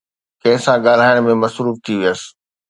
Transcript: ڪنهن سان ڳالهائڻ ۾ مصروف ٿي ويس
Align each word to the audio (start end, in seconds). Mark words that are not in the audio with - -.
ڪنهن 0.41 0.63
سان 0.65 0.77
ڳالهائڻ 0.85 1.17
۾ 1.27 1.33
مصروف 1.43 1.75
ٿي 1.85 1.93
ويس 2.01 2.21